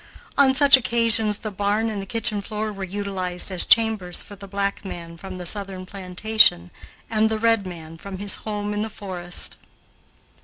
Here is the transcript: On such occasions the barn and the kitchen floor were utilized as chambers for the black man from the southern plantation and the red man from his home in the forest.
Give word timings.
On 0.35 0.55
such 0.55 0.75
occasions 0.77 1.37
the 1.37 1.51
barn 1.51 1.87
and 1.91 2.01
the 2.01 2.07
kitchen 2.07 2.41
floor 2.41 2.73
were 2.73 2.83
utilized 2.83 3.51
as 3.51 3.63
chambers 3.63 4.23
for 4.23 4.35
the 4.35 4.47
black 4.47 4.83
man 4.83 5.15
from 5.15 5.37
the 5.37 5.45
southern 5.45 5.85
plantation 5.85 6.71
and 7.07 7.29
the 7.29 7.37
red 7.37 7.67
man 7.67 7.99
from 7.99 8.17
his 8.17 8.37
home 8.37 8.73
in 8.73 8.81
the 8.81 8.89
forest. 8.89 9.57